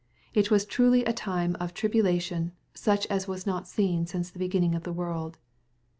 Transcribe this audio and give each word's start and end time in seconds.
It 0.33 0.49
was 0.49 0.65
truly 0.65 1.05
a 1.05 1.13
time 1.13 1.55
of" 1.59 1.73
tribulation, 1.75 2.53
such 2.73 3.05
as 3.05 3.27
was 3.27 3.45
not 3.45 3.67
since 3.67 4.31
the 4.31 4.39
beginning 4.39 4.73
of 4.73 4.81
the 4.81 4.91
world." 4.91 5.37